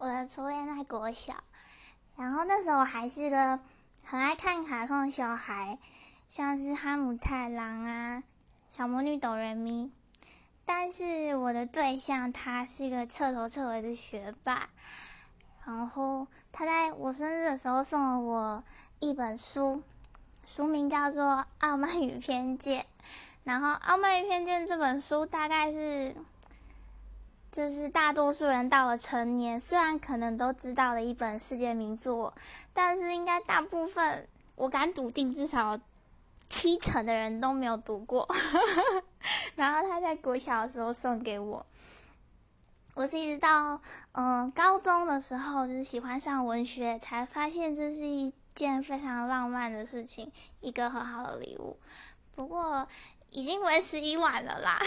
[0.00, 1.44] 我的初恋在国小，
[2.16, 3.60] 然后那时候我还是个
[4.02, 5.78] 很爱看卡通的小孩，
[6.26, 8.22] 像是哈姆太郎啊、
[8.70, 9.92] 小魔女哆瑞咪。
[10.64, 14.70] 但是我的对象他是一个彻头彻尾的学霸，
[15.66, 18.64] 然后他在我生日的时候送了我
[19.00, 19.82] 一本书，
[20.46, 21.22] 书名叫做
[21.58, 22.80] 《傲慢与偏见》。
[23.44, 26.16] 然后《傲慢与偏见》这本书大概是。
[27.52, 32.32] 就是大多数人到了成年，虽然可能都知道了一本世界名作，
[32.72, 35.78] 但是应该大部分，我敢笃定至少
[36.48, 38.28] 七成的人都没有读过。
[39.56, 41.66] 然后他在国小的时候送给我，
[42.94, 43.80] 我是一直到
[44.12, 50.30] 嗯高中的时候，就是喜欢上文学，才发现这是一件非常浪漫的事情，
[50.60, 51.76] 一个很好的礼物。
[52.34, 52.86] 不过
[53.30, 54.78] 已经为时已晚了啦。